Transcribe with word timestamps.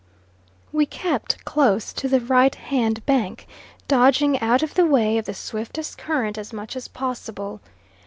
We 0.71 0.87
kept 0.87 1.33
along 1.35 1.41
close 1.45 1.93
to 1.93 2.07
the 2.07 2.19
right 2.19 2.55
hand 2.55 3.05
bank, 3.05 3.45
dodging 3.87 4.39
out 4.39 4.63
of 4.63 4.73
the 4.73 4.87
way 4.87 5.19
of 5.19 5.25
the 5.25 5.35
swiftest 5.35 5.99
current 5.99 6.39
as 6.39 6.51
much 6.51 6.75
as 6.75 6.87
possible. 6.87 7.61